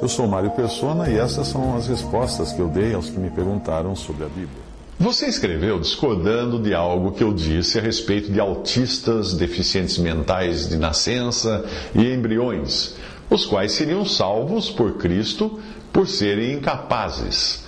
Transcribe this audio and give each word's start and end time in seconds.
Eu 0.00 0.08
sou 0.08 0.26
Mário 0.28 0.50
Persona 0.52 1.08
e 1.10 1.18
essas 1.18 1.48
são 1.48 1.76
as 1.76 1.88
respostas 1.88 2.52
que 2.52 2.60
eu 2.60 2.68
dei 2.68 2.94
aos 2.94 3.10
que 3.10 3.18
me 3.18 3.30
perguntaram 3.30 3.94
sobre 3.96 4.24
a 4.24 4.28
Bíblia. 4.28 4.62
Você 4.98 5.26
escreveu 5.26 5.78
discordando 5.78 6.58
de 6.60 6.74
algo 6.74 7.12
que 7.12 7.22
eu 7.22 7.32
disse 7.32 7.78
a 7.78 7.82
respeito 7.82 8.32
de 8.32 8.40
autistas, 8.40 9.34
deficientes 9.34 9.98
mentais 9.98 10.68
de 10.68 10.76
nascença 10.76 11.64
e 11.94 12.12
embriões, 12.12 12.96
os 13.30 13.46
quais 13.46 13.72
seriam 13.72 14.04
salvos 14.04 14.70
por 14.70 14.94
Cristo 14.94 15.60
por 15.92 16.08
serem 16.08 16.54
incapazes. 16.54 17.67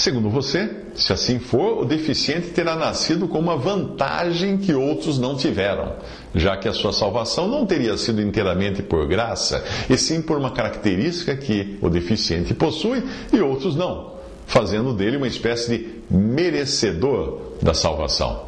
Segundo 0.00 0.30
você, 0.30 0.70
se 0.94 1.12
assim 1.12 1.38
for, 1.38 1.82
o 1.82 1.84
deficiente 1.84 2.52
terá 2.52 2.74
nascido 2.74 3.28
com 3.28 3.38
uma 3.38 3.54
vantagem 3.54 4.56
que 4.56 4.72
outros 4.72 5.18
não 5.18 5.36
tiveram, 5.36 5.92
já 6.34 6.56
que 6.56 6.66
a 6.66 6.72
sua 6.72 6.90
salvação 6.90 7.46
não 7.46 7.66
teria 7.66 7.94
sido 7.98 8.22
inteiramente 8.22 8.82
por 8.82 9.06
graça, 9.06 9.62
e 9.90 9.98
sim 9.98 10.22
por 10.22 10.38
uma 10.38 10.52
característica 10.52 11.36
que 11.36 11.76
o 11.82 11.90
deficiente 11.90 12.54
possui 12.54 13.04
e 13.30 13.42
outros 13.42 13.76
não, 13.76 14.14
fazendo 14.46 14.94
dele 14.94 15.18
uma 15.18 15.28
espécie 15.28 15.76
de 15.76 15.88
merecedor 16.10 17.56
da 17.60 17.74
salvação. 17.74 18.44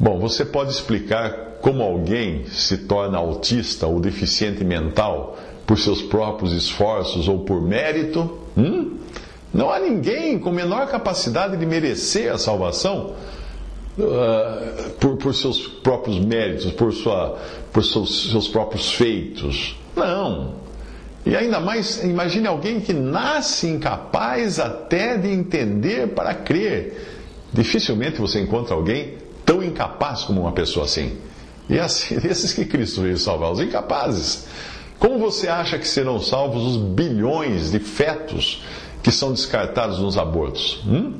Bom, 0.00 0.18
você 0.18 0.44
pode 0.44 0.72
explicar 0.72 1.58
como 1.60 1.80
alguém 1.80 2.46
se 2.46 2.76
torna 2.88 3.18
autista 3.18 3.86
ou 3.86 4.00
deficiente 4.00 4.64
mental 4.64 5.38
por 5.64 5.78
seus 5.78 6.02
próprios 6.02 6.52
esforços 6.52 7.28
ou 7.28 7.38
por 7.44 7.62
mérito? 7.62 8.36
Hum? 8.58 8.98
Não 9.52 9.70
há 9.70 9.78
ninguém 9.78 10.38
com 10.38 10.50
menor 10.50 10.86
capacidade 10.88 11.56
de 11.56 11.66
merecer 11.66 12.32
a 12.32 12.38
salvação 12.38 13.14
uh, 13.98 14.90
por, 15.00 15.16
por, 15.16 15.34
seus 15.34 15.66
próprios 15.66 16.18
méritos, 16.20 16.70
por, 16.72 16.92
sua, 16.92 17.38
por 17.72 17.84
seus, 17.84 18.30
seus 18.30 18.48
próprios 18.48 18.92
feitos. 18.92 19.76
Não. 19.96 20.54
E 21.26 21.36
ainda 21.36 21.60
mais, 21.60 22.02
imagine 22.02 22.46
alguém 22.46 22.80
que 22.80 22.92
nasce 22.92 23.66
incapaz 23.66 24.58
até 24.58 25.16
de 25.16 25.28
entender 25.28 26.08
para 26.08 26.32
crer. 26.34 27.18
Dificilmente 27.52 28.20
você 28.20 28.40
encontra 28.40 28.74
alguém 28.74 29.14
tão 29.44 29.62
incapaz 29.62 30.22
como 30.22 30.42
uma 30.42 30.52
pessoa 30.52 30.86
assim. 30.86 31.18
E 31.68 31.78
assim, 31.78 32.16
esses 32.24 32.52
que 32.52 32.64
Cristo 32.64 33.02
veio 33.02 33.18
salvar, 33.18 33.50
os 33.52 33.60
incapazes. 33.60 34.46
Como 34.98 35.18
você 35.18 35.48
acha 35.48 35.78
que 35.78 35.88
serão 35.88 36.20
salvos 36.20 36.62
os 36.62 36.76
bilhões 36.76 37.70
de 37.70 37.78
fetos 37.78 38.62
que 39.02 39.10
são 39.10 39.32
descartados 39.32 39.98
nos 39.98 40.16
abortos. 40.16 40.82
Hum? 40.86 41.14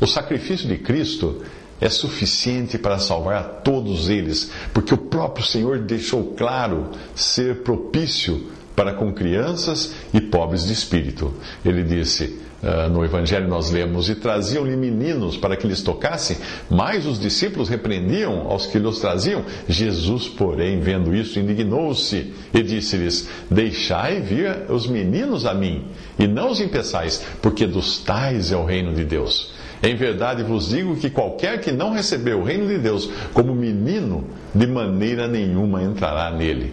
O 0.00 0.06
sacrifício 0.06 0.66
de 0.66 0.78
Cristo 0.78 1.42
é 1.80 1.88
suficiente 1.88 2.78
para 2.78 2.98
salvar 2.98 3.36
a 3.36 3.42
todos 3.42 4.08
eles, 4.08 4.50
porque 4.72 4.94
o 4.94 4.98
próprio 4.98 5.44
Senhor 5.44 5.80
deixou 5.80 6.34
claro 6.34 6.90
ser 7.14 7.62
propício 7.62 8.50
para 8.74 8.94
com 8.94 9.12
crianças 9.12 9.94
e 10.12 10.20
pobres 10.20 10.66
de 10.66 10.72
espírito. 10.72 11.32
Ele 11.64 11.82
disse: 11.82 12.38
uh, 12.62 12.88
no 12.88 13.04
Evangelho 13.04 13.48
nós 13.48 13.70
lemos, 13.70 14.08
e 14.08 14.14
traziam-lhe 14.14 14.76
meninos 14.76 15.36
para 15.36 15.56
que 15.56 15.66
lhes 15.66 15.82
tocassem, 15.82 16.36
mas 16.70 17.06
os 17.06 17.18
discípulos 17.18 17.68
repreendiam 17.68 18.50
aos 18.50 18.66
que 18.66 18.78
lhes 18.78 18.98
traziam. 18.98 19.44
Jesus, 19.68 20.28
porém, 20.28 20.80
vendo 20.80 21.14
isso, 21.14 21.38
indignou-se 21.38 22.32
e 22.54 22.62
disse-lhes: 22.62 23.28
Deixai 23.50 24.20
vir 24.20 24.70
os 24.70 24.86
meninos 24.86 25.44
a 25.44 25.54
mim, 25.54 25.84
e 26.18 26.26
não 26.26 26.50
os 26.50 26.60
impeçais, 26.60 27.24
porque 27.40 27.66
dos 27.66 27.98
tais 27.98 28.52
é 28.52 28.56
o 28.56 28.64
reino 28.64 28.94
de 28.94 29.04
Deus. 29.04 29.52
Em 29.82 29.96
verdade 29.96 30.44
vos 30.44 30.68
digo 30.68 30.94
que 30.94 31.10
qualquer 31.10 31.60
que 31.60 31.72
não 31.72 31.90
recebeu 31.90 32.38
o 32.38 32.44
reino 32.44 32.68
de 32.68 32.78
Deus 32.78 33.10
como 33.34 33.52
menino, 33.52 34.24
de 34.54 34.64
maneira 34.64 35.26
nenhuma 35.26 35.82
entrará 35.82 36.30
nele 36.30 36.72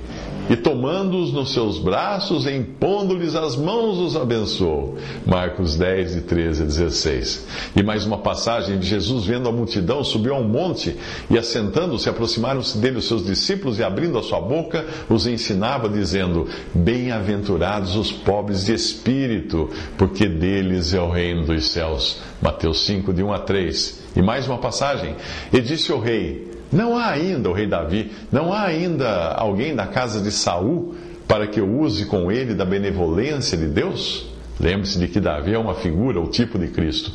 e 0.50 0.56
tomando-os 0.56 1.32
nos 1.32 1.54
seus 1.54 1.78
braços, 1.78 2.48
impondo-lhes 2.48 3.36
as 3.36 3.56
mãos, 3.56 4.00
os 4.00 4.16
abençoou. 4.16 4.98
Marcos 5.26 5.76
10, 5.76 6.16
de 6.16 6.22
13 6.22 6.64
a 6.64 6.66
16. 6.66 7.48
E 7.76 7.84
mais 7.84 8.06
uma 8.06 8.18
passagem 8.18 8.80
de 8.80 8.88
Jesus 8.88 9.26
vendo 9.26 9.48
a 9.48 9.52
multidão, 9.52 10.04
subiu 10.04 10.34
a 10.34 10.40
um 10.40 10.48
monte 10.48 10.98
e 11.30 11.38
assentando-se, 11.38 12.10
aproximaram-se 12.10 12.78
dele 12.80 12.98
os 12.98 13.08
seus 13.08 13.24
discípulos 13.26 13.78
e 13.78 13.84
abrindo 13.84 14.18
a 14.18 14.24
sua 14.24 14.42
boca, 14.42 14.86
os 15.08 15.28
ensinava, 15.28 15.88
dizendo: 15.88 16.48
Bem-aventurados 16.74 17.96
os 17.96 18.12
pobres 18.12 18.66
de 18.66 18.74
espírito, 18.74 19.70
porque 19.98 20.28
deles 20.28 20.94
é 20.94 21.02
o 21.02 21.10
reino 21.10 21.46
dos 21.46 21.70
céus. 21.70 22.22
Mateus 22.42 22.86
5, 22.86 23.14
de 23.14 23.22
1 23.22 23.34
a 23.34 23.40
3. 23.40 24.00
E 24.16 24.22
mais 24.22 24.48
uma 24.48 24.58
passagem. 24.58 25.16
E 25.54 25.62
disse 25.62 25.92
o 25.92 26.00
rei: 26.00 26.50
não 26.72 26.98
há 26.98 27.10
ainda, 27.10 27.50
o 27.50 27.54
rei 27.54 27.68
Davi, 27.68 28.12
não 28.32 28.54
há 28.54 28.64
ainda 28.64 29.34
alguém 29.34 29.76
da 29.76 29.88
casa 29.88 30.22
de 30.22 30.32
Saul 30.32 30.96
para 31.28 31.48
que 31.48 31.60
eu 31.60 31.80
use 31.80 32.06
com 32.06 32.32
ele 32.32 32.54
da 32.54 32.66
benevolência 32.66 33.58
de 33.58 33.68
Deus? 33.68 34.28
Lembre-se 34.60 35.00
de 35.00 35.08
que 35.08 35.22
Davi 35.22 35.54
é 35.54 35.58
uma 35.58 35.76
figura, 35.76 36.20
o 36.20 36.28
tipo 36.28 36.60
de 36.60 36.68
Cristo. 36.68 37.14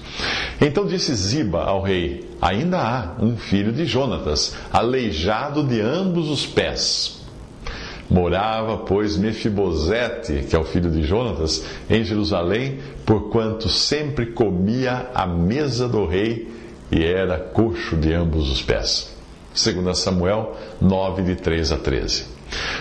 Então 0.58 0.86
disse 0.86 1.14
Ziba 1.14 1.62
ao 1.62 1.82
rei: 1.82 2.24
Ainda 2.40 2.78
há 2.78 3.22
um 3.22 3.36
filho 3.36 3.70
de 3.70 3.84
Jonatas, 3.84 4.56
aleijado 4.72 5.62
de 5.62 5.80
ambos 5.80 6.30
os 6.30 6.46
pés. 6.46 7.22
Morava, 8.08 8.78
pois, 8.78 9.16
Mefibosete, 9.16 10.44
que 10.48 10.56
é 10.56 10.58
o 10.58 10.64
filho 10.64 10.90
de 10.90 11.02
Jonatas, 11.02 11.64
em 11.90 12.02
Jerusalém, 12.02 12.78
porquanto 13.04 13.68
sempre 13.68 14.26
comia 14.26 15.10
à 15.14 15.26
mesa 15.26 15.88
do 15.88 16.06
rei 16.06 16.48
e 16.90 17.02
era 17.02 17.38
coxo 17.38 17.96
de 17.96 18.12
ambos 18.12 18.50
os 18.50 18.62
pés. 18.62 19.13
2 19.54 19.96
Samuel 19.96 20.56
9, 20.80 21.22
de 21.22 21.36
3 21.36 21.72
a 21.72 21.76
13. 21.76 22.34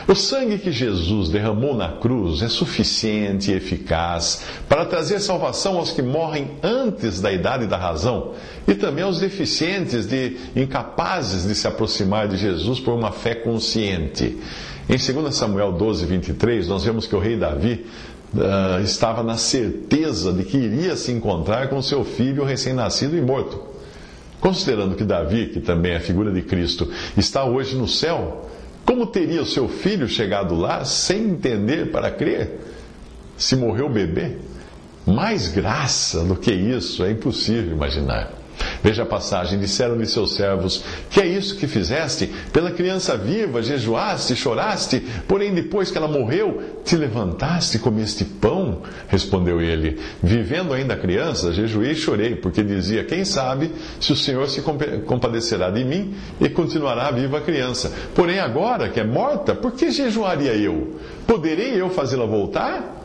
O 0.08 0.16
sangue 0.16 0.58
que 0.58 0.72
Jesus 0.72 1.30
derramou 1.30 1.76
na 1.76 1.94
cruz 1.94 2.42
é 2.42 2.50
suficiente 2.50 3.52
e 3.52 3.56
eficaz 3.56 4.44
para 4.68 4.86
trazer 4.86 5.20
salvação 5.20 5.78
aos 5.78 5.92
que 5.92 6.02
morrem 6.02 6.52
antes 6.62 7.22
da 7.22 7.32
idade 7.32 7.68
da 7.68 7.78
razão 7.78 8.34
e 8.68 8.76
também 8.76 9.04
aos 9.04 9.20
deficientes 9.20 10.06
de 10.06 10.38
incapazes 10.56 11.48
de 11.48 11.56
se 11.56 11.68
aproximar 11.68 12.28
de 12.28 12.38
Jesus 12.38 12.80
por 12.80 12.94
uma 12.94 13.12
fé 13.12 13.36
consciente. 13.36 14.38
Em 14.90 14.98
2 14.98 15.34
Samuel 15.34 15.72
12, 15.72 16.06
23, 16.06 16.68
nós 16.68 16.84
vemos 16.84 17.08
que 17.08 17.16
o 17.16 17.20
rei 17.20 17.38
Davi 17.38 17.86
uh, 18.34 18.82
estava 18.84 19.24
na 19.24 19.38
certeza 19.38 20.34
de 20.34 20.44
que 20.44 20.58
iria 20.58 20.96
se 20.98 21.12
encontrar 21.12 21.70
com 21.70 21.82
seu 21.82 22.04
filho 22.04 22.44
recém-nascido 22.44 23.16
e 23.16 23.22
morto. 23.22 23.73
Considerando 24.44 24.96
que 24.96 25.06
Davi, 25.06 25.46
que 25.46 25.62
também 25.62 25.94
é 25.94 25.96
a 25.96 26.02
figura 26.02 26.30
de 26.30 26.42
Cristo, 26.42 26.92
está 27.16 27.46
hoje 27.46 27.78
no 27.78 27.88
céu, 27.88 28.50
como 28.86 29.08
teria 29.08 29.42
o 29.42 29.46
seu 29.46 29.70
filho 29.70 30.06
chegado 30.06 30.54
lá 30.54 30.84
sem 30.84 31.30
entender 31.30 31.92
para 31.94 32.12
crer? 32.12 32.60
Se 33.38 33.56
morreu 33.56 33.86
o 33.86 33.90
bebê? 33.90 34.36
Mais 35.08 35.48
graça 35.48 36.26
do 36.26 36.36
que 36.36 36.52
isso 36.52 37.06
é 37.06 37.12
impossível 37.12 37.72
imaginar. 37.72 38.34
Veja 38.84 39.04
a 39.04 39.06
passagem: 39.06 39.60
disseram-lhe 39.60 40.06
seus 40.06 40.36
servos: 40.36 40.84
Que 41.10 41.22
é 41.22 41.26
isso 41.26 41.58
que 41.58 41.68
fizeste? 41.68 42.30
Pela 42.52 42.72
criança 42.72 43.18
viva, 43.18 43.62
jejuaste, 43.62 44.36
choraste, 44.36 45.00
porém 45.28 45.54
depois 45.54 45.90
que 45.90 45.98
ela 45.98 46.08
morreu, 46.08 46.82
te 46.84 46.96
levantaste 46.96 47.78
e 47.78 47.80
comeste 47.80 48.26
pão? 48.26 48.82
Respondeu 49.08 49.62
ele: 49.62 50.00
Vivendo 50.22 50.74
ainda 50.74 50.94
a 50.94 50.98
criança, 50.98 51.54
jejuei 51.54 51.92
e 51.92 51.96
chorei, 51.96 52.36
porque 52.36 52.64
dizia: 52.64 53.04
Quem 53.04 53.24
sabe 53.24 53.72
se 54.00 54.12
o 54.12 54.16
Senhor 54.16 54.50
se 54.50 54.62
compadecerá 55.06 55.70
de 55.70 55.84
mim 55.84 56.14
e 56.40 56.50
continuará 56.50 57.10
viva 57.12 57.38
a 57.38 57.42
criança. 57.42 57.92
Porém, 58.14 58.40
agora 58.40 58.90
que 58.90 59.00
é 59.00 59.04
morta, 59.04 59.56
por 59.56 59.72
que 59.72 59.92
jejuaria 59.92 60.54
eu? 60.54 61.00
Poderei 61.26 61.80
eu 61.80 61.90
fazê-la 61.90 62.26
voltar? 62.26 63.02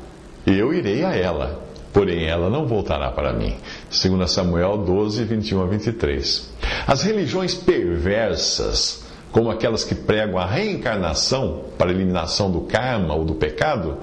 Eu 0.47 0.73
irei 0.73 1.05
a 1.05 1.15
ela 1.15 1.68
porém 1.99 2.27
ela 2.27 2.49
não 2.49 2.65
voltará 2.65 3.11
para 3.11 3.33
mim. 3.33 3.57
2 3.91 4.31
Samuel 4.31 4.79
12, 4.79 5.25
21 5.25 5.63
a 5.63 5.67
23. 5.67 6.49
As 6.87 7.03
religiões 7.03 7.55
perversas, 7.57 9.05
como 9.33 9.51
aquelas 9.51 9.83
que 9.83 9.97
pregam 9.97 10.39
a 10.39 10.47
reencarnação 10.47 11.65
para 11.77 11.91
a 11.91 11.93
eliminação 11.93 12.53
do 12.53 12.61
karma 12.61 13.17
ou 13.17 13.25
do 13.25 13.35
pecado, 13.35 13.99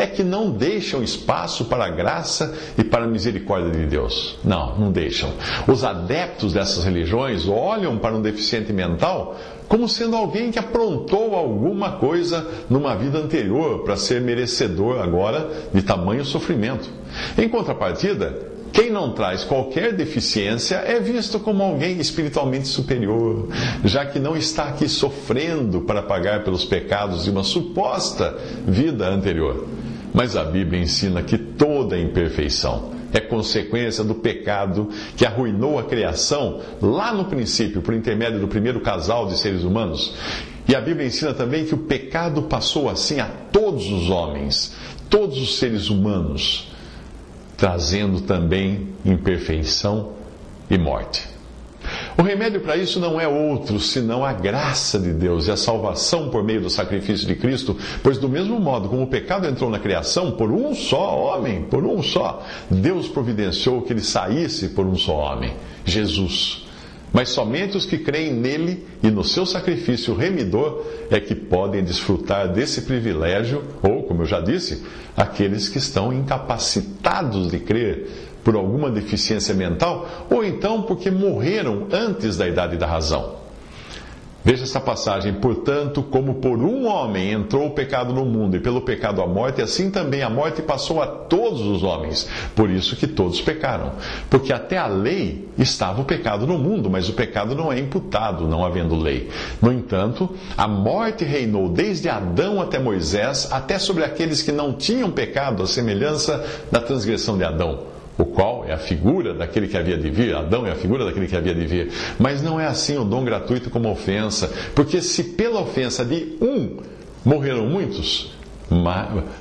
é 0.00 0.06
que 0.06 0.24
não 0.24 0.50
deixam 0.50 1.02
espaço 1.02 1.66
para 1.66 1.84
a 1.84 1.90
graça 1.90 2.56
e 2.78 2.82
para 2.82 3.04
a 3.04 3.06
misericórdia 3.06 3.70
de 3.70 3.84
Deus. 3.84 4.38
Não, 4.42 4.78
não 4.78 4.90
deixam. 4.90 5.30
Os 5.68 5.84
adeptos 5.84 6.54
dessas 6.54 6.84
religiões 6.84 7.46
olham 7.46 7.98
para 7.98 8.14
um 8.14 8.22
deficiente 8.22 8.72
mental 8.72 9.36
como 9.68 9.86
sendo 9.86 10.16
alguém 10.16 10.50
que 10.50 10.58
aprontou 10.58 11.34
alguma 11.34 11.92
coisa 11.92 12.48
numa 12.68 12.96
vida 12.96 13.18
anterior 13.18 13.84
para 13.84 13.94
ser 13.94 14.22
merecedor 14.22 15.00
agora 15.00 15.48
de 15.72 15.82
tamanho 15.82 16.24
sofrimento. 16.24 16.88
Em 17.36 17.48
contrapartida, 17.48 18.50
quem 18.72 18.90
não 18.90 19.12
traz 19.12 19.44
qualquer 19.44 19.92
deficiência 19.92 20.76
é 20.76 20.98
visto 20.98 21.38
como 21.38 21.62
alguém 21.62 22.00
espiritualmente 22.00 22.68
superior, 22.68 23.48
já 23.84 24.06
que 24.06 24.18
não 24.18 24.36
está 24.36 24.64
aqui 24.64 24.88
sofrendo 24.88 25.82
para 25.82 26.02
pagar 26.02 26.42
pelos 26.42 26.64
pecados 26.64 27.24
de 27.24 27.30
uma 27.30 27.42
suposta 27.42 28.36
vida 28.66 29.08
anterior. 29.08 29.66
Mas 30.12 30.36
a 30.36 30.44
Bíblia 30.44 30.82
ensina 30.82 31.22
que 31.22 31.38
toda 31.38 31.98
imperfeição 31.98 32.92
é 33.12 33.20
consequência 33.20 34.04
do 34.04 34.14
pecado 34.14 34.88
que 35.16 35.26
arruinou 35.26 35.78
a 35.78 35.84
criação 35.84 36.60
lá 36.80 37.12
no 37.12 37.24
princípio, 37.24 37.82
por 37.82 37.94
intermédio 37.94 38.40
do 38.40 38.48
primeiro 38.48 38.80
casal 38.80 39.26
de 39.26 39.38
seres 39.38 39.62
humanos. 39.62 40.14
E 40.68 40.74
a 40.74 40.80
Bíblia 40.80 41.06
ensina 41.06 41.34
também 41.34 41.64
que 41.64 41.74
o 41.74 41.78
pecado 41.78 42.42
passou 42.42 42.88
assim 42.88 43.18
a 43.18 43.26
todos 43.26 43.90
os 43.90 44.08
homens, 44.10 44.76
todos 45.08 45.40
os 45.40 45.58
seres 45.58 45.90
humanos, 45.90 46.70
trazendo 47.56 48.20
também 48.20 48.88
imperfeição 49.04 50.12
e 50.70 50.78
morte. 50.78 51.39
O 52.20 52.22
remédio 52.22 52.60
para 52.60 52.76
isso 52.76 53.00
não 53.00 53.18
é 53.18 53.26
outro 53.26 53.80
senão 53.80 54.22
a 54.22 54.34
graça 54.34 54.98
de 54.98 55.10
Deus 55.10 55.46
e 55.46 55.50
a 55.50 55.56
salvação 55.56 56.28
por 56.28 56.44
meio 56.44 56.60
do 56.60 56.68
sacrifício 56.68 57.26
de 57.26 57.34
Cristo, 57.34 57.74
pois 58.02 58.18
do 58.18 58.28
mesmo 58.28 58.60
modo 58.60 58.90
como 58.90 59.04
o 59.04 59.06
pecado 59.06 59.46
entrou 59.46 59.70
na 59.70 59.78
criação 59.78 60.32
por 60.32 60.52
um 60.52 60.74
só 60.74 61.18
homem, 61.18 61.62
por 61.62 61.82
um 61.82 62.02
só, 62.02 62.46
Deus 62.70 63.08
providenciou 63.08 63.80
que 63.80 63.94
ele 63.94 64.02
saísse 64.02 64.68
por 64.68 64.84
um 64.84 64.96
só 64.96 65.14
homem, 65.14 65.54
Jesus. 65.82 66.66
Mas 67.10 67.30
somente 67.30 67.78
os 67.78 67.86
que 67.86 67.96
creem 67.96 68.34
nele 68.34 68.86
e 69.02 69.10
no 69.10 69.24
seu 69.24 69.46
sacrifício 69.46 70.14
remidor 70.14 70.84
é 71.10 71.18
que 71.18 71.34
podem 71.34 71.82
desfrutar 71.82 72.52
desse 72.52 72.82
privilégio, 72.82 73.64
ou, 73.82 74.02
como 74.02 74.22
eu 74.22 74.26
já 74.26 74.42
disse, 74.42 74.84
aqueles 75.16 75.70
que 75.70 75.78
estão 75.78 76.12
incapacitados 76.12 77.50
de 77.50 77.58
crer 77.58 78.29
por 78.44 78.54
alguma 78.54 78.90
deficiência 78.90 79.54
mental, 79.54 80.06
ou 80.30 80.44
então 80.44 80.82
porque 80.82 81.10
morreram 81.10 81.86
antes 81.92 82.36
da 82.36 82.48
idade 82.48 82.76
da 82.76 82.86
razão. 82.86 83.40
Veja 84.42 84.62
esta 84.62 84.80
passagem, 84.80 85.34
portanto, 85.34 86.02
como 86.02 86.36
por 86.36 86.58
um 86.58 86.86
homem 86.86 87.30
entrou 87.30 87.66
o 87.66 87.70
pecado 87.72 88.14
no 88.14 88.24
mundo 88.24 88.56
e 88.56 88.60
pelo 88.60 88.80
pecado 88.80 89.20
a 89.20 89.26
morte, 89.26 89.60
assim 89.60 89.90
também 89.90 90.22
a 90.22 90.30
morte 90.30 90.62
passou 90.62 91.02
a 91.02 91.06
todos 91.06 91.60
os 91.60 91.82
homens, 91.82 92.26
por 92.56 92.70
isso 92.70 92.96
que 92.96 93.06
todos 93.06 93.42
pecaram. 93.42 93.92
Porque 94.30 94.50
até 94.50 94.78
a 94.78 94.86
lei 94.86 95.46
estava 95.58 96.00
o 96.00 96.06
pecado 96.06 96.46
no 96.46 96.56
mundo, 96.56 96.88
mas 96.88 97.06
o 97.06 97.12
pecado 97.12 97.54
não 97.54 97.70
é 97.70 97.78
imputado, 97.78 98.48
não 98.48 98.64
havendo 98.64 98.96
lei. 98.96 99.28
No 99.60 99.70
entanto, 99.70 100.34
a 100.56 100.66
morte 100.66 101.22
reinou 101.22 101.68
desde 101.68 102.08
Adão 102.08 102.62
até 102.62 102.78
Moisés, 102.78 103.46
até 103.52 103.78
sobre 103.78 104.04
aqueles 104.04 104.40
que 104.40 104.52
não 104.52 104.72
tinham 104.72 105.10
pecado, 105.10 105.62
a 105.62 105.66
semelhança 105.66 106.42
da 106.72 106.80
transgressão 106.80 107.36
de 107.36 107.44
Adão 107.44 107.99
o 108.20 108.26
qual 108.26 108.66
é 108.66 108.72
a 108.72 108.78
figura 108.78 109.32
daquele 109.32 109.66
que 109.66 109.76
havia 109.76 109.96
de 109.96 110.10
vir, 110.10 110.34
Adão 110.34 110.66
é 110.66 110.72
a 110.72 110.76
figura 110.76 111.06
daquele 111.06 111.26
que 111.26 111.36
havia 111.36 111.54
de 111.54 111.66
vir. 111.66 111.90
Mas 112.18 112.42
não 112.42 112.60
é 112.60 112.66
assim 112.66 112.98
o 112.98 113.04
dom 113.04 113.24
gratuito 113.24 113.70
como 113.70 113.90
ofensa, 113.90 114.52
porque 114.74 115.00
se 115.00 115.24
pela 115.24 115.60
ofensa 115.60 116.04
de 116.04 116.36
um 116.40 116.76
morreram 117.24 117.66
muitos, 117.66 118.32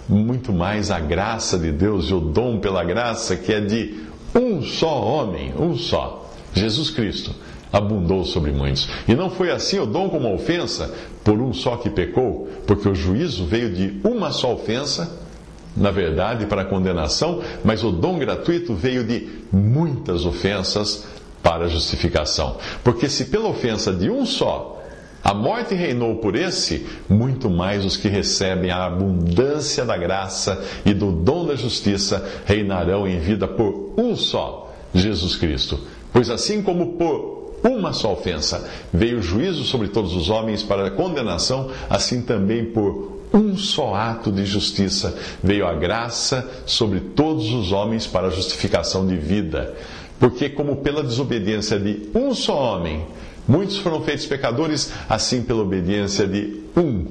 muito 0.07 0.53
mais 0.53 0.91
a 0.91 0.99
graça 0.99 1.57
de 1.57 1.71
Deus 1.71 2.09
e 2.09 2.13
o 2.13 2.21
dom 2.21 2.59
pela 2.59 2.83
graça, 2.83 3.35
que 3.35 3.51
é 3.51 3.59
de 3.59 3.99
um 4.33 4.61
só 4.61 5.01
homem, 5.01 5.53
um 5.59 5.75
só, 5.75 6.31
Jesus 6.53 6.89
Cristo, 6.89 7.35
abundou 7.71 8.23
sobre 8.23 8.51
muitos. 8.51 8.89
E 9.07 9.13
não 9.13 9.29
foi 9.29 9.51
assim 9.51 9.77
o 9.77 9.85
dom 9.85 10.09
como 10.09 10.33
ofensa, 10.33 10.93
por 11.23 11.39
um 11.39 11.53
só 11.53 11.75
que 11.75 11.89
pecou, 11.89 12.47
porque 12.65 12.87
o 12.87 12.95
juízo 12.95 13.45
veio 13.45 13.73
de 13.73 13.99
uma 14.03 14.31
só 14.31 14.53
ofensa 14.53 15.28
na 15.75 15.91
verdade, 15.91 16.45
para 16.45 16.63
a 16.63 16.65
condenação, 16.65 17.41
mas 17.63 17.83
o 17.83 17.91
dom 17.91 18.19
gratuito 18.19 18.73
veio 18.73 19.03
de 19.03 19.27
muitas 19.51 20.25
ofensas 20.25 21.05
para 21.41 21.65
a 21.65 21.69
justificação. 21.69 22.57
Porque 22.83 23.07
se 23.07 23.25
pela 23.25 23.47
ofensa 23.47 23.93
de 23.93 24.09
um 24.09 24.25
só 24.25 24.79
a 25.23 25.33
morte 25.33 25.75
reinou 25.75 26.15
por 26.15 26.35
esse, 26.35 26.85
muito 27.09 27.49
mais 27.49 27.83
os 27.83 27.97
que 27.97 28.07
recebem 28.07 28.71
a 28.71 28.85
abundância 28.85 29.83
da 29.83 29.97
graça 29.97 30.63
e 30.85 30.93
do 30.93 31.11
dom 31.11 31.45
da 31.45 31.55
justiça 31.55 32.25
reinarão 32.45 33.07
em 33.07 33.19
vida 33.19 33.47
por 33.47 33.93
um 33.97 34.15
só, 34.15 34.73
Jesus 34.93 35.35
Cristo. 35.35 35.79
Pois 36.13 36.29
assim 36.29 36.61
como 36.61 36.93
por 36.93 37.59
uma 37.63 37.91
só 37.91 38.13
ofensa 38.13 38.67
veio 38.93 39.19
o 39.19 39.21
juízo 39.21 39.65
sobre 39.65 39.89
todos 39.89 40.15
os 40.15 40.29
homens 40.29 40.63
para 40.63 40.87
a 40.87 40.91
condenação, 40.91 41.69
assim 41.89 42.21
também 42.21 42.65
por 42.65 43.18
um 43.33 43.57
só 43.57 43.93
ato 43.93 44.31
de 44.31 44.45
justiça 44.45 45.17
veio 45.43 45.67
a 45.67 45.73
graça 45.73 46.49
sobre 46.65 46.99
todos 46.99 47.51
os 47.51 47.71
homens 47.71 48.07
para 48.07 48.27
a 48.27 48.31
justificação 48.31 49.05
de 49.05 49.15
vida. 49.15 49.75
Porque, 50.19 50.49
como 50.49 50.77
pela 50.77 51.03
desobediência 51.03 51.79
de 51.79 52.09
um 52.13 52.33
só 52.33 52.75
homem, 52.75 53.05
muitos 53.47 53.77
foram 53.77 54.01
feitos 54.01 54.25
pecadores, 54.25 54.91
assim 55.07 55.41
pela 55.41 55.61
obediência 55.61 56.27
de 56.27 56.61
um, 56.75 57.05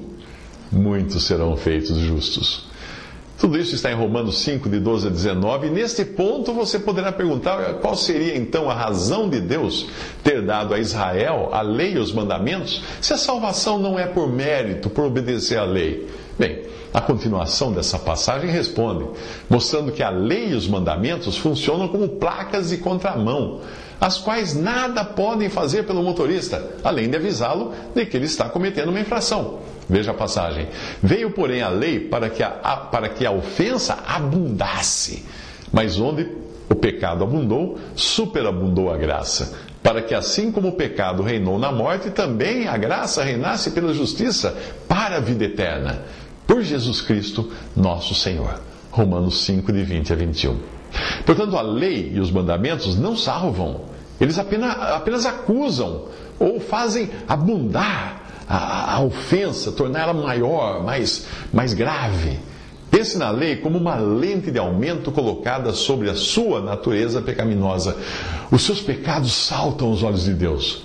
muitos 0.71 1.25
serão 1.25 1.55
feitos 1.57 1.97
justos. 1.97 2.68
Tudo 3.39 3.57
isso 3.57 3.73
está 3.73 3.89
em 3.89 3.95
Romanos 3.95 4.39
5, 4.43 4.67
de 4.67 4.79
12 4.81 5.07
a 5.07 5.09
19, 5.09 5.67
e 5.67 5.69
neste 5.69 6.03
ponto 6.03 6.53
você 6.53 6.77
poderá 6.77 7.09
perguntar 7.09 7.75
qual 7.75 7.95
seria 7.95 8.35
então 8.35 8.69
a 8.69 8.73
razão 8.73 9.29
de 9.29 9.39
Deus 9.39 9.87
ter 10.21 10.41
dado 10.41 10.73
a 10.73 10.79
Israel 10.79 11.49
a 11.53 11.61
lei 11.61 11.93
e 11.93 11.97
os 11.97 12.11
mandamentos, 12.11 12.83
se 12.99 13.13
a 13.13 13.17
salvação 13.17 13.79
não 13.79 13.97
é 13.97 14.05
por 14.05 14.27
mérito, 14.27 14.89
por 14.89 15.05
obedecer 15.05 15.57
à 15.57 15.63
lei. 15.63 16.05
Bem, 16.37 16.63
a 16.93 17.01
continuação 17.01 17.71
dessa 17.71 17.99
passagem 17.99 18.49
responde, 18.49 19.05
mostrando 19.49 19.91
que 19.91 20.01
a 20.01 20.09
lei 20.09 20.49
e 20.49 20.55
os 20.55 20.67
mandamentos 20.67 21.37
funcionam 21.37 21.87
como 21.87 22.07
placas 22.07 22.69
de 22.69 22.77
contramão, 22.77 23.61
as 24.01 24.17
quais 24.17 24.55
nada 24.55 25.03
podem 25.03 25.49
fazer 25.49 25.83
pelo 25.83 26.01
motorista, 26.01 26.75
além 26.83 27.09
de 27.09 27.17
avisá-lo 27.17 27.73
de 27.93 28.05
que 28.05 28.17
ele 28.17 28.25
está 28.25 28.49
cometendo 28.49 28.89
uma 28.89 28.99
infração. 28.99 29.59
Veja 29.89 30.11
a 30.11 30.13
passagem. 30.13 30.67
Veio, 31.01 31.31
porém, 31.31 31.61
a 31.61 31.69
lei 31.69 31.99
para 31.99 32.29
que 32.29 32.41
a, 32.41 32.59
a, 32.63 32.77
para 32.77 33.09
que 33.09 33.25
a 33.25 33.31
ofensa 33.31 33.97
abundasse. 34.07 35.25
Mas 35.71 35.99
onde 35.99 36.29
o 36.69 36.75
pecado 36.75 37.23
abundou, 37.23 37.77
superabundou 37.95 38.91
a 38.93 38.97
graça. 38.97 39.57
Para 39.81 40.01
que 40.01 40.13
assim 40.13 40.51
como 40.51 40.69
o 40.69 40.73
pecado 40.73 41.23
reinou 41.23 41.57
na 41.57 41.71
morte, 41.71 42.11
também 42.11 42.67
a 42.67 42.77
graça 42.77 43.23
reinasse 43.23 43.71
pela 43.71 43.93
justiça 43.93 44.55
para 44.87 45.17
a 45.17 45.19
vida 45.19 45.45
eterna. 45.45 46.03
Por 46.49 46.63
Jesus 46.63 46.99
Cristo, 46.99 47.51
nosso 47.75 48.15
Senhor. 48.15 48.59
Romanos 48.89 49.45
5, 49.45 49.71
de 49.71 49.83
20 49.83 50.13
a 50.13 50.15
21. 50.15 50.57
Portanto, 51.23 51.55
a 51.55 51.61
lei 51.61 52.11
e 52.15 52.19
os 52.19 52.31
mandamentos 52.31 52.97
não 52.97 53.15
salvam. 53.15 53.81
Eles 54.19 54.39
apenas, 54.39 54.75
apenas 54.75 55.27
acusam 55.27 56.05
ou 56.39 56.59
fazem 56.59 57.11
abundar 57.27 58.45
a, 58.49 58.95
a 58.95 58.99
ofensa, 58.99 59.71
torná-la 59.71 60.11
maior, 60.11 60.83
mais, 60.83 61.27
mais 61.53 61.75
grave. 61.75 62.39
Pense 62.89 63.15
na 63.19 63.29
lei 63.29 63.57
como 63.57 63.77
uma 63.77 63.97
lente 63.97 64.49
de 64.49 64.57
aumento 64.57 65.11
colocada 65.11 65.71
sobre 65.71 66.09
a 66.09 66.15
sua 66.15 66.61
natureza 66.61 67.21
pecaminosa. 67.21 67.95
Os 68.49 68.63
seus 68.63 68.81
pecados 68.81 69.33
saltam 69.33 69.89
aos 69.89 70.01
olhos 70.01 70.23
de 70.23 70.33
Deus. 70.33 70.83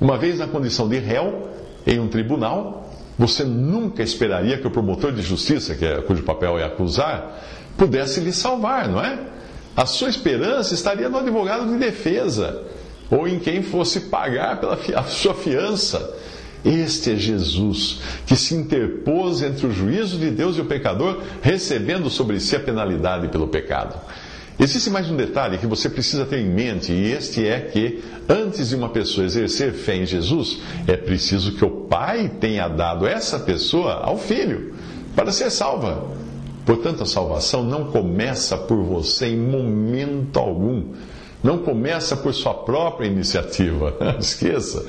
Uma 0.00 0.18
vez 0.18 0.40
na 0.40 0.48
condição 0.48 0.88
de 0.88 0.98
réu, 0.98 1.50
em 1.86 2.00
um 2.00 2.08
tribunal, 2.08 2.83
você 3.18 3.44
nunca 3.44 4.02
esperaria 4.02 4.58
que 4.58 4.66
o 4.66 4.70
promotor 4.70 5.12
de 5.12 5.22
justiça, 5.22 5.74
que 5.74 5.84
é, 5.84 6.00
cujo 6.02 6.22
papel 6.22 6.58
é 6.58 6.64
acusar, 6.64 7.42
pudesse 7.76 8.20
lhe 8.20 8.32
salvar, 8.32 8.88
não 8.88 9.00
é? 9.00 9.18
A 9.76 9.86
sua 9.86 10.08
esperança 10.08 10.74
estaria 10.74 11.08
no 11.08 11.18
advogado 11.18 11.66
de 11.66 11.78
defesa, 11.78 12.62
ou 13.10 13.26
em 13.26 13.38
quem 13.38 13.62
fosse 13.62 14.02
pagar 14.02 14.60
pela 14.60 14.76
sua 15.08 15.34
fiança. 15.34 16.16
Este 16.64 17.12
é 17.12 17.16
Jesus, 17.16 18.00
que 18.26 18.34
se 18.36 18.54
interpôs 18.54 19.42
entre 19.42 19.66
o 19.66 19.70
juízo 19.70 20.16
de 20.16 20.30
Deus 20.30 20.56
e 20.56 20.62
o 20.62 20.64
pecador, 20.64 21.20
recebendo 21.42 22.08
sobre 22.08 22.40
si 22.40 22.56
a 22.56 22.60
penalidade 22.60 23.28
pelo 23.28 23.48
pecado. 23.48 24.00
Existe 24.58 24.88
mais 24.88 25.10
um 25.10 25.16
detalhe 25.16 25.58
que 25.58 25.66
você 25.66 25.90
precisa 25.90 26.24
ter 26.24 26.38
em 26.38 26.48
mente, 26.48 26.92
e 26.92 27.10
este 27.10 27.44
é 27.46 27.60
que, 27.60 28.04
antes 28.28 28.68
de 28.68 28.76
uma 28.76 28.88
pessoa 28.88 29.26
exercer 29.26 29.72
fé 29.72 29.96
em 29.96 30.06
Jesus, 30.06 30.58
é 30.86 30.96
preciso 30.96 31.56
que 31.56 31.64
o 31.64 31.70
Pai 31.70 32.30
tenha 32.40 32.68
dado 32.68 33.04
essa 33.04 33.40
pessoa 33.40 33.94
ao 33.94 34.16
Filho, 34.16 34.72
para 35.16 35.32
ser 35.32 35.50
salva. 35.50 36.06
Portanto, 36.64 37.02
a 37.02 37.06
salvação 37.06 37.64
não 37.64 37.86
começa 37.86 38.56
por 38.56 38.82
você 38.84 39.26
em 39.26 39.36
momento 39.36 40.38
algum. 40.38 40.94
Não 41.42 41.58
começa 41.58 42.16
por 42.16 42.32
sua 42.32 42.54
própria 42.54 43.06
iniciativa. 43.06 43.94
Esqueça 44.18 44.86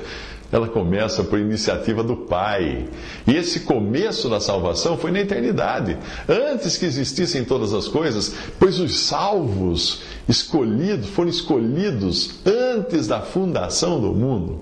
ela 0.51 0.67
começa 0.67 1.23
por 1.23 1.39
iniciativa 1.39 2.03
do 2.03 2.15
Pai. 2.15 2.87
E 3.27 3.35
esse 3.35 3.61
começo 3.61 4.29
da 4.29 4.39
salvação 4.39 4.97
foi 4.97 5.11
na 5.11 5.19
eternidade, 5.19 5.97
antes 6.27 6.77
que 6.77 6.85
existissem 6.85 7.43
todas 7.43 7.73
as 7.73 7.87
coisas, 7.87 8.33
pois 8.59 8.79
os 8.79 8.99
salvos 8.99 10.01
escolhidos 10.27 11.09
foram 11.09 11.29
escolhidos 11.29 12.39
antes 12.45 13.07
da 13.07 13.21
fundação 13.21 13.99
do 13.99 14.13
mundo. 14.13 14.61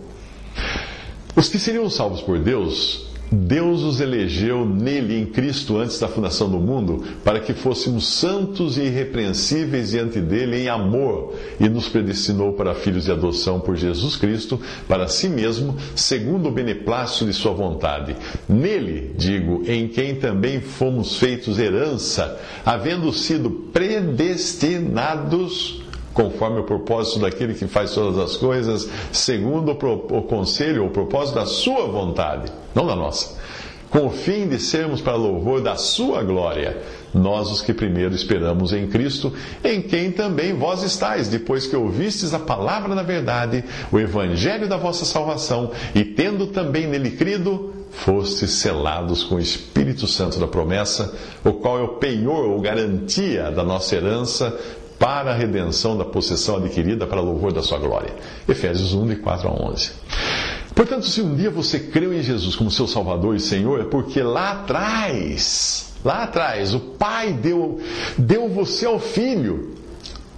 Os 1.36 1.50
que 1.50 1.58
seriam 1.60 1.90
salvos 1.90 2.22
por 2.22 2.40
Deus 2.40 3.13
Deus 3.34 3.82
os 3.82 4.00
elegeu 4.00 4.64
nele, 4.66 5.20
em 5.20 5.26
Cristo, 5.26 5.78
antes 5.78 6.00
da 6.00 6.08
fundação 6.08 6.50
do 6.50 6.60
mundo, 6.60 7.04
para 7.24 7.40
que 7.40 7.54
fôssemos 7.54 8.08
santos 8.08 8.78
e 8.78 8.82
irrepreensíveis 8.82 9.90
diante 9.92 10.20
dele 10.22 10.58
em 10.58 10.70
amor, 10.70 11.34
e 11.60 11.68
nos 11.68 11.90
predestinou 11.90 12.54
para 12.54 12.76
filhos 12.76 13.06
de 13.06 13.12
adoção 13.12 13.60
por 13.60 13.76
Jesus 13.76 14.16
Cristo, 14.16 14.62
para 14.88 15.08
si 15.08 15.28
mesmo, 15.28 15.76
segundo 15.96 16.50
o 16.50 16.52
beneplácito 16.52 17.26
de 17.26 17.34
sua 17.34 17.54
vontade. 17.54 18.16
Nele, 18.48 19.16
digo, 19.18 19.64
em 19.66 19.88
quem 19.88 20.14
também 20.16 20.62
fomos 20.62 21.18
feitos 21.18 21.58
herança, 21.58 22.40
havendo 22.64 23.12
sido 23.12 23.50
predestinados 23.74 25.83
conforme 26.14 26.60
o 26.60 26.64
propósito 26.64 27.20
daquele 27.20 27.54
que 27.54 27.68
faz 27.68 27.94
todas 27.94 28.18
as 28.20 28.38
coisas, 28.38 28.88
segundo 29.12 29.72
o, 29.72 30.22
conselho 30.22 30.84
ou 30.84 30.90
o 30.90 30.92
propósito 30.92 31.36
da 31.36 31.46
sua 31.46 31.88
vontade, 31.88 32.52
não 32.74 32.86
da 32.86 32.96
nossa. 32.96 33.42
Com 33.90 34.08
o 34.08 34.10
fim 34.10 34.48
de 34.48 34.60
sermos 34.60 35.02
para 35.02 35.16
louvor 35.16 35.62
da 35.62 35.76
Sua 35.76 36.24
glória, 36.24 36.82
nós 37.14 37.52
os 37.52 37.62
que 37.62 37.72
primeiro 37.72 38.16
esperamos 38.16 38.74
em 38.74 38.88
Cristo, 38.88 39.32
em 39.64 39.84
quem 39.84 40.12
também 40.12 40.52
vós 40.52 40.82
estáis, 40.82 41.28
depois 41.28 41.68
que 41.68 41.76
ouvistes 41.76 42.34
a 42.34 42.40
palavra 42.40 42.96
da 42.96 43.04
verdade, 43.04 43.64
o 43.92 44.00
evangelho 44.00 44.68
da 44.68 44.78
vossa 44.78 45.06
salvação, 45.06 45.70
e 45.94 46.04
tendo 46.04 46.48
também 46.48 46.88
nele 46.88 47.12
crido, 47.12 47.72
fostes 47.92 48.50
selados 48.54 49.24
com 49.24 49.36
o 49.36 49.40
Espírito 49.40 50.08
Santo 50.08 50.40
da 50.40 50.48
promessa, 50.48 51.16
o 51.46 51.54
qual 51.54 51.78
é 51.78 51.84
o 51.84 51.90
penhor 52.00 52.46
ou 52.46 52.60
garantia 52.60 53.52
da 53.52 53.64
nossa 53.64 53.96
herança 53.96 54.60
para 55.04 55.32
a 55.32 55.36
redenção 55.36 55.98
da 55.98 56.06
possessão 56.06 56.56
adquirida 56.56 57.06
para 57.06 57.20
louvor 57.20 57.52
da 57.52 57.62
sua 57.62 57.78
glória. 57.78 58.16
Efésios 58.48 58.94
1, 58.94 59.08
de 59.08 59.16
4 59.18 59.50
a 59.50 59.52
11. 59.52 59.92
Portanto, 60.74 61.06
se 61.08 61.22
um 61.22 61.36
dia 61.36 61.52
você 61.52 61.78
creu 61.78 62.14
em 62.14 62.24
Jesus 62.24 62.56
como 62.56 62.72
seu 62.72 62.88
Salvador 62.88 63.36
e 63.36 63.40
Senhor, 63.42 63.82
é 63.82 63.84
porque 63.84 64.24
lá 64.24 64.52
atrás, 64.52 65.94
lá 66.06 66.24
atrás, 66.24 66.74
o 66.74 66.80
Pai 66.80 67.34
deu, 67.34 67.82
deu 68.18 68.48
você 68.48 68.86
ao 68.86 68.98
Filho, 68.98 69.76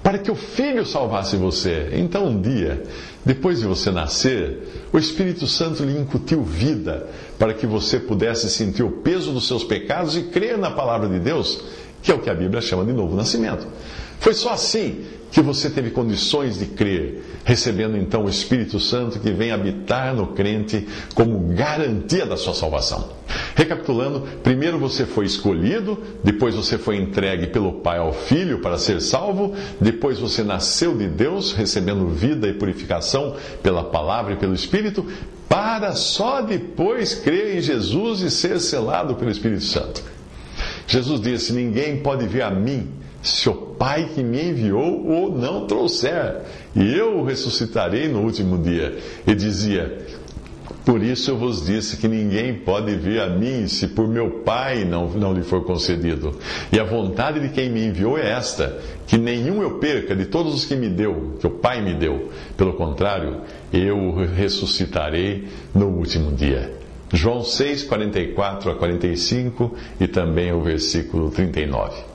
para 0.02 0.18
que 0.18 0.32
o 0.32 0.36
Filho 0.36 0.84
salvasse 0.84 1.36
você. 1.36 1.92
Então, 1.94 2.26
um 2.26 2.42
dia, 2.42 2.82
depois 3.24 3.60
de 3.60 3.68
você 3.68 3.92
nascer, 3.92 4.88
o 4.92 4.98
Espírito 4.98 5.46
Santo 5.46 5.84
lhe 5.84 5.96
incutiu 5.96 6.42
vida, 6.42 7.08
para 7.38 7.54
que 7.54 7.68
você 7.68 8.00
pudesse 8.00 8.50
sentir 8.50 8.82
o 8.82 8.90
peso 8.90 9.32
dos 9.32 9.48
seus 9.48 9.64
pecados 9.64 10.18
e 10.18 10.24
crer 10.24 10.58
na 10.58 10.72
palavra 10.72 11.08
de 11.08 11.20
Deus, 11.20 11.64
que 12.02 12.12
é 12.12 12.16
o 12.16 12.20
que 12.20 12.32
a 12.32 12.36
Bíblia 12.36 12.62
chama 12.62 12.84
de 12.84 12.94
novo 12.94 13.16
nascimento. 13.16 13.68
Foi 14.20 14.34
só 14.34 14.52
assim 14.54 15.06
que 15.36 15.42
você 15.42 15.70
teve 15.70 15.90
condições 15.90 16.60
de 16.60 16.66
crer, 16.66 17.22
recebendo 17.44 17.98
então 17.98 18.24
o 18.24 18.30
Espírito 18.30 18.80
Santo 18.80 19.20
que 19.20 19.32
vem 19.32 19.52
habitar 19.52 20.16
no 20.16 20.28
crente 20.28 20.88
como 21.14 21.54
garantia 21.54 22.26
da 22.26 22.38
sua 22.38 22.54
salvação. 22.54 23.10
Recapitulando, 23.54 24.22
primeiro 24.42 24.80
você 24.80 25.06
foi 25.06 25.26
escolhido, 25.26 26.02
depois 26.24 26.56
você 26.56 26.78
foi 26.78 26.96
entregue 26.96 27.48
pelo 27.48 27.74
Pai 27.74 27.98
ao 27.98 28.14
Filho 28.14 28.60
para 28.60 28.78
ser 28.78 29.02
salvo, 29.02 29.54
depois 29.80 30.20
você 30.20 30.42
nasceu 30.42 30.96
de 30.96 31.08
Deus, 31.08 31.52
recebendo 31.52 32.08
vida 32.08 32.48
e 32.48 32.54
purificação 32.54 33.36
pela 33.62 33.84
palavra 33.84 34.36
e 34.36 34.38
pelo 34.38 34.54
Espírito, 34.54 35.06
para 35.50 35.96
só 35.96 36.42
depois 36.42 37.14
crer 37.14 37.58
em 37.58 37.62
Jesus 37.62 38.22
e 38.22 38.32
ser 38.32 38.62
selado 38.62 39.16
pelo 39.16 39.32
Espírito 39.32 39.64
Santo. 39.64 40.02
Jesus 40.88 41.20
disse: 41.20 41.52
Ninguém 41.52 41.98
pode 41.98 42.26
vir 42.26 42.44
a 42.44 42.50
mim 42.50 42.88
se 43.26 43.50
o 43.50 43.54
Pai 43.54 44.10
que 44.14 44.24
me 44.24 44.42
enviou 44.52 45.06
o 45.06 45.38
não 45.38 45.66
trouxer, 45.66 46.42
e 46.76 46.96
eu 46.96 47.18
o 47.18 47.26
ressuscitarei 47.26 48.08
no 48.08 48.22
último 48.22 48.58
dia. 48.58 48.98
E 49.26 49.34
dizia: 49.34 49.98
Por 50.86 51.02
isso 51.04 51.32
eu 51.32 51.38
vos 51.38 51.66
disse 51.66 51.98
que 51.98 52.08
ninguém 52.08 52.54
pode 52.54 52.96
vir 52.96 53.20
a 53.20 53.28
mim 53.28 53.68
se 53.68 53.88
por 53.88 54.08
meu 54.08 54.42
Pai 54.46 54.86
não, 54.86 55.10
não 55.10 55.34
lhe 55.34 55.42
for 55.42 55.66
concedido. 55.66 56.40
E 56.72 56.80
a 56.80 56.84
vontade 56.84 57.40
de 57.40 57.50
quem 57.50 57.70
me 57.70 57.84
enviou 57.84 58.18
é 58.18 58.30
esta: 58.30 58.80
que 59.08 59.18
nenhum 59.18 59.62
eu 59.62 59.80
perca 59.80 60.16
de 60.16 60.26
todos 60.26 60.54
os 60.54 60.64
que 60.64 60.76
me 60.76 60.88
deu, 60.88 61.36
que 61.40 61.48
o 61.48 61.52
Pai 61.52 61.82
me 61.82 61.96
deu. 61.96 62.30
Pelo 62.56 62.74
contrário, 62.74 63.42
eu 63.74 63.98
o 63.98 64.26
ressuscitarei 64.26 65.48
no 65.74 65.88
último 65.88 66.32
dia. 66.32 66.74
João 67.12 67.44
6, 67.44 67.84
44 67.84 68.72
a 68.72 68.76
45 68.76 69.76
e 70.00 70.08
também 70.08 70.54
o 70.54 70.62
versículo 70.62 71.32
39. 71.32 72.15